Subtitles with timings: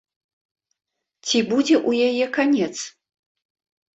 [1.27, 2.71] Ці будзе ў яе канец?